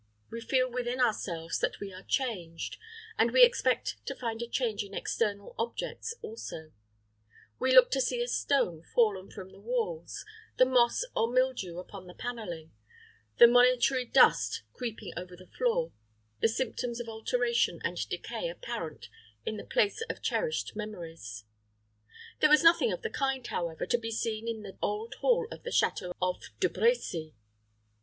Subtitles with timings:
[0.31, 2.77] We feel within ourselves that we are changed,
[3.19, 6.71] and we expect to find a change in external objects also
[7.59, 10.25] we look to see a stone fallen from the walls,
[10.57, 12.71] the moss or mildew upon the paneling,
[13.37, 15.93] the monitory dust creeping over the floor,
[16.39, 19.07] the symptoms of alteration and decay apparent
[19.45, 21.43] in the place of cherished memories.
[22.39, 25.61] There was nothing of the kind, however, to be seen in the old hall of
[25.61, 27.35] the château of De Brecy.